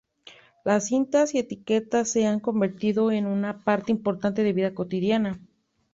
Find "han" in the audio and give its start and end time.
2.25-2.39